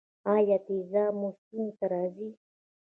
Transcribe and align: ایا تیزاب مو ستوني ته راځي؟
ایا 0.33 0.57
تیزاب 0.65 1.13
مو 1.19 1.29
ستوني 1.37 1.71
ته 1.77 1.85
راځي؟ 1.91 2.29